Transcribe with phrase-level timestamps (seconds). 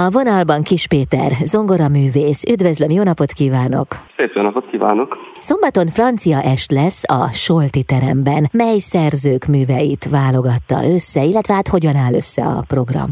[0.00, 2.42] A vonalban Kis Péter, zongoraművész.
[2.54, 3.88] Üdvözlöm, jó napot kívánok!
[4.16, 5.10] Szép jó napot kívánok!
[5.48, 8.42] Szombaton francia est lesz a Solti teremben.
[8.62, 13.10] Mely szerzők műveit válogatta össze, illetve hát hogyan áll össze a program?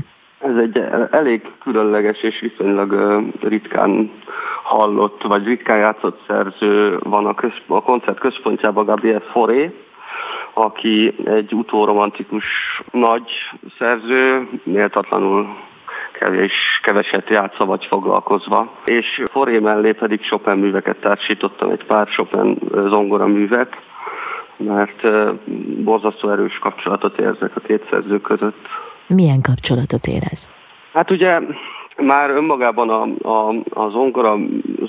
[0.51, 0.77] Ez egy
[1.11, 2.89] elég különleges és viszonylag
[3.41, 4.11] ritkán
[4.62, 9.75] hallott, vagy ritkán játszott szerző van a, közp- a koncert központjában, Gabriel Foré,
[10.55, 12.47] aki egy utóromantikus
[12.93, 13.31] nagy
[13.79, 15.47] szerző, méltatlanul
[16.21, 16.52] kevés,
[16.82, 18.73] keveset játsza vagy foglalkozva.
[18.84, 23.77] És Foré mellé pedig Chopin műveket társítottam, egy pár Chopin zongora művet,
[24.56, 25.01] mert
[25.84, 28.66] borzasztó erős kapcsolatot érzek a két szerző között.
[29.06, 30.51] Milyen kapcsolatot érez?
[30.93, 31.41] Hát ugye
[31.97, 34.37] már önmagában a, a, a zongora,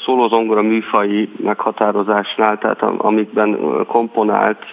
[0.06, 4.66] szóló zongora műfai meghatározásnál, tehát amikben komponált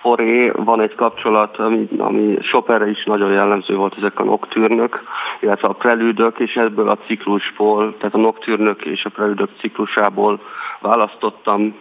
[0.00, 5.02] Foré van egy kapcsolat, ami, ami Chopinre is nagyon jellemző volt, ezek a noktűrnök,
[5.40, 10.40] illetve a prelűdök, és ebből a ciklusból, tehát a noktűrnök és a prelűdök ciklusából
[10.80, 11.74] választottam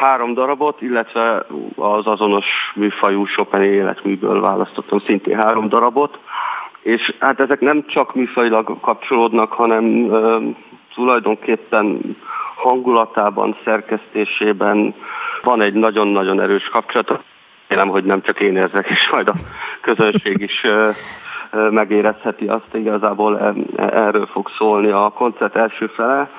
[0.00, 6.18] három darabot, illetve az azonos műfajú Chopin életműből választottam szintén három darabot,
[6.88, 10.10] és hát ezek nem csak műfajilag kapcsolódnak, hanem
[10.94, 12.16] tulajdonképpen
[12.56, 14.94] hangulatában, szerkesztésében
[15.42, 17.22] van egy nagyon-nagyon erős kapcsolat.
[17.68, 19.32] Remélem, hogy nem csak én érzek, és majd a
[19.80, 20.66] közönség is
[21.70, 26.30] megérezheti azt, igazából erről fog szólni a koncert első fele.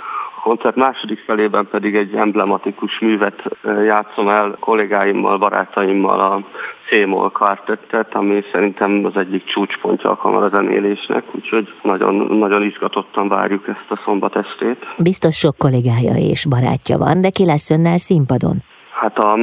[0.43, 3.43] Koncert második felében pedig egy emblematikus művet
[3.85, 6.41] játszom el kollégáimmal, barátaimmal a
[6.89, 13.85] C-moll kvartettet, ami szerintem az egyik csúcspontja a kamarazenélésnek, úgyhogy nagyon, nagyon izgatottan várjuk ezt
[13.89, 14.85] a szombat estét.
[14.97, 18.55] Biztos sok kollégája és barátja van, de ki lesz önnel színpadon?
[18.91, 19.33] Hát a,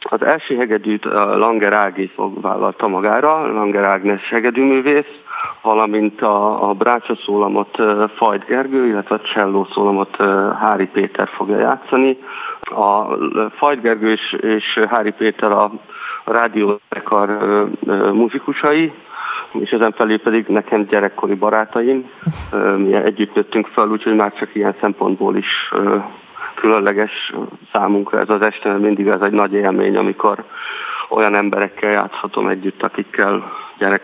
[0.00, 5.12] az első hegedűt a Langer Ági fog vállalta magára, Langer Ágnes hegedűművész,
[5.62, 7.76] valamint a, a brácsa szólamot
[8.16, 10.16] Fajt Gergő, illetve a cselló szólamot
[10.60, 12.18] Hári Péter fogja játszani.
[12.60, 13.16] A
[13.50, 15.70] Fajt Gergő és, és Hári Péter a
[16.24, 17.28] rádiózekar
[18.12, 18.92] muzikusai,
[19.52, 22.10] és ezen felé pedig nekem gyerekkori barátaim.
[22.76, 25.72] Mi együtt nőttünk fel, úgyhogy már csak ilyen szempontból is
[26.54, 27.32] különleges
[27.72, 30.44] számunkra ez az este, mindig ez egy nagy élmény, amikor
[31.14, 34.02] olyan emberekkel játszhatom együtt, akikkel gyerek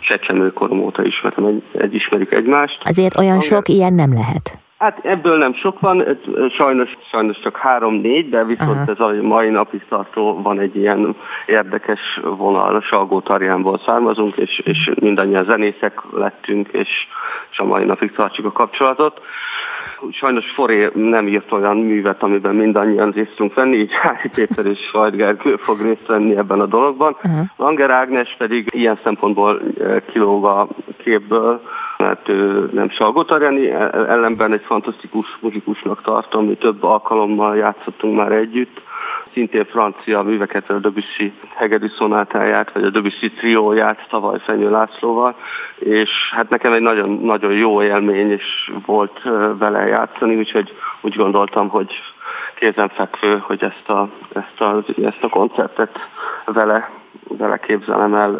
[0.00, 2.78] csecsemőkorom óta ismerem, egy, egy ismerjük egymást.
[2.84, 4.58] Azért olyan sok ilyen nem lehet.
[4.78, 6.18] Hát ebből nem sok van,
[6.56, 8.90] sajnos, sajnos csak három-négy, de viszont Aha.
[8.90, 11.16] ez a mai napig tartó van egy ilyen
[11.46, 16.88] érdekes vonal, Salgó Tarjánból származunk, és, és mindannyian zenészek lettünk, és,
[17.50, 19.20] és a mai napig tartjuk a kapcsolatot.
[20.10, 24.90] Sajnos Foré nem írt olyan művet, amiben mindannyian részt tudunk venni, így Hári Péter és
[25.12, 27.16] Gergő fog részt venni ebben a dologban.
[27.24, 27.46] Uh-huh.
[27.56, 29.60] Langer Ágnes pedig ilyen szempontból
[30.12, 31.60] kilóg a képből,
[31.98, 33.70] mert ő nem Salgotarjani,
[34.08, 38.80] ellenben egy fantasztikus muzikusnak tartom, mi több alkalommal játszottunk már együtt,
[39.32, 45.36] szintén francia műveket, a Debussy hegedű szonátáját, vagy a Debussy trióját tavaly Fenyő Lászlóval,
[45.78, 49.20] és hát nekem egy nagyon, nagyon jó élmény is volt
[49.58, 51.92] vele játszani, úgyhogy úgy gondoltam, hogy
[52.54, 55.98] kézenfekvő, hogy ezt a, ezt a, ezt a koncertet
[56.44, 56.90] vele,
[57.28, 58.34] vele képzelem el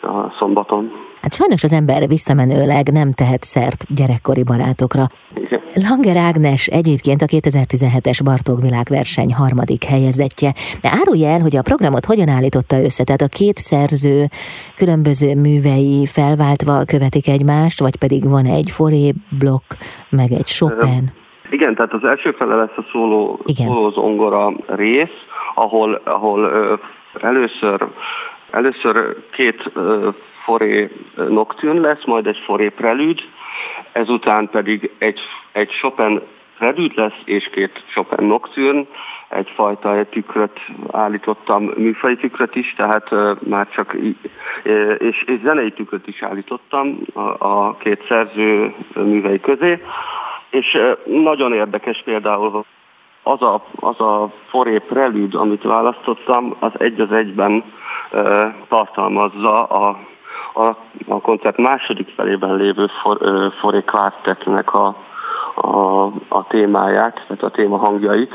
[0.00, 1.07] a szombaton.
[1.28, 5.04] Hát sajnos az ember visszamenőleg nem tehet szert gyerekkori barátokra.
[5.44, 5.60] Igen.
[5.86, 10.50] Langer Ágnes egyébként a 2017-es Bartók világverseny harmadik helyezettje.
[10.82, 14.18] De árulja el, hogy a programot hogyan állította össze, tehát a két szerző
[14.80, 19.08] különböző művei felváltva követik egymást, vagy pedig van egy foré
[19.40, 19.68] blokk,
[20.20, 21.04] meg egy Chopin?
[21.56, 23.20] Igen, tehát az első fele lesz a szóló,
[23.64, 24.44] szóló zongora
[24.82, 25.18] rész,
[25.54, 26.40] ahol, ahol
[27.30, 27.78] először
[28.50, 29.70] Először két
[30.48, 33.20] foré nocturne lesz, majd egy foré prelüd,
[33.92, 35.20] ezután pedig egy,
[35.52, 36.20] egy Chopin
[36.58, 38.84] prelüd lesz, és két Chopin nocturne,
[39.28, 40.60] egyfajta egy tükröt
[40.92, 43.10] állítottam, műfai tükröt is, tehát
[43.48, 43.96] már csak,
[44.98, 49.82] és, és zenei tükröt is állítottam a, a két szerző művei közé,
[50.50, 52.64] és nagyon érdekes például
[53.22, 57.64] az a, az a foré prelüd, amit választottam, az egy az egyben
[58.68, 59.98] tartalmazza a,
[60.54, 60.66] a,
[61.06, 63.18] a koncert második felében lévő for,
[63.60, 64.96] Foré Quartetnek a,
[65.54, 68.34] a, a témáját, tehát a téma hangjait.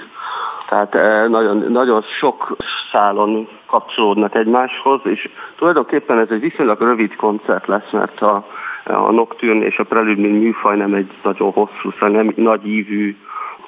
[0.68, 0.94] Tehát
[1.30, 2.56] nagyon, nagyon sok
[2.92, 8.45] szálon kapcsolódnak egymáshoz, és tulajdonképpen ez egy viszonylag rövid koncert lesz, mert a,
[8.83, 13.18] a Nocturne és a Prelude, műfaj nem egy nagyon hosszú, szóval nem nagy ívű,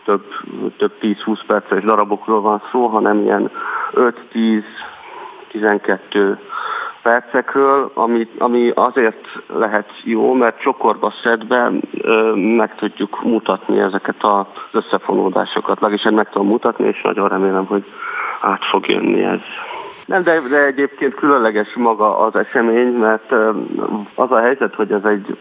[0.06, 0.24] több,
[0.78, 3.52] több 10-20 perces darabokról van szó, hanem ilyen
[3.94, 4.64] 5-10
[5.52, 6.40] 12
[7.06, 11.72] percekről, ami, ami azért lehet jó, mert csokorba szedve
[12.34, 15.80] meg tudjuk mutatni ezeket az összefonódásokat.
[15.80, 17.84] Legalábbis meg tudom mutatni, és nagyon remélem, hogy
[18.42, 19.40] át fog jönni ez.
[20.06, 23.32] Nem, de, de egyébként különleges maga az esemény, mert
[24.16, 25.38] az a helyzet, hogy ez egy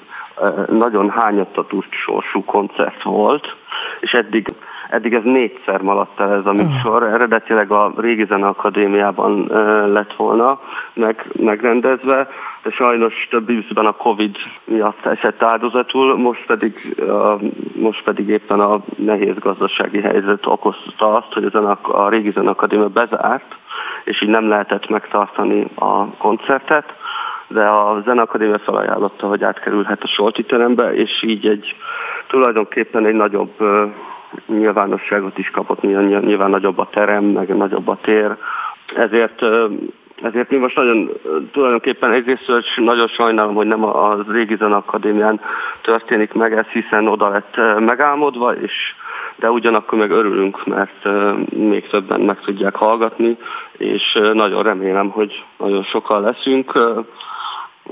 [0.69, 3.56] nagyon hányattató sorsú koncert volt,
[4.00, 4.46] és eddig
[4.94, 7.02] Eddig ez négyszer maradt el ez a műsor.
[7.02, 9.46] Eredetileg a Régi Akadémiában
[9.93, 10.61] lett volna
[10.93, 12.29] meg, megrendezve,
[12.62, 17.02] de sajnos több ízben a Covid miatt esett áldozatul, most pedig,
[17.75, 23.56] most pedig éppen a nehéz gazdasági helyzet okozta azt, hogy a, a Régi Akadémia bezárt,
[24.05, 26.94] és így nem lehetett megtartani a koncertet
[27.49, 31.76] de a Zeneakadémia felajánlotta, hogy átkerülhet a Solti terembe, és így egy
[32.26, 33.52] tulajdonképpen egy nagyobb
[34.46, 38.36] nyilvánosságot is kapott, nyilván nagyobb a terem, meg nagyobb a tér.
[38.96, 39.42] Ezért
[40.22, 41.10] ezért mi most nagyon
[41.52, 45.40] tulajdonképpen egyrészt nagyon sajnálom, hogy nem a régi Akadémián
[45.82, 48.72] történik meg ez, hiszen oda lett megálmodva, és
[49.36, 51.08] de ugyanakkor meg örülünk, mert
[51.50, 53.36] még többen meg tudják hallgatni,
[53.76, 56.72] és nagyon remélem, hogy nagyon sokan leszünk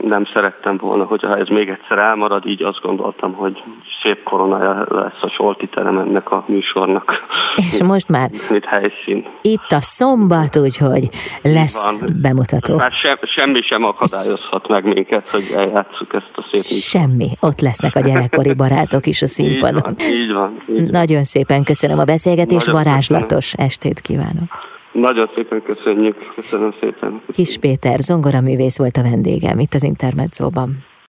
[0.01, 3.63] nem szerettem volna, hogyha ez még egyszer elmarad, így azt gondoltam, hogy
[4.03, 7.13] szép koronája lesz a Solti terem ennek a műsornak.
[7.57, 9.27] És most már itt helyszín.
[9.43, 11.09] Itt a szombat, úgyhogy
[11.43, 12.09] lesz Van.
[12.23, 12.79] bemutató.
[12.79, 16.83] Hát se, semmi sem akadályozhat meg minket, hogy eljátszuk ezt a szép műsort.
[16.83, 17.29] Semmi.
[17.41, 19.93] Ott lesznek a gyerekkori barátok is a színpadon.
[19.99, 20.63] Így van, így van.
[20.79, 20.91] Így.
[20.91, 23.67] Nagyon szépen köszönöm a beszélgetést, varázslatos köszönöm.
[23.67, 24.72] estét kívánok.
[24.93, 27.23] Nagyon szépen köszönjük, köszönöm szépen.
[27.33, 30.69] Kis Péter, zongoraművész volt a vendégem itt az Intermedzóban.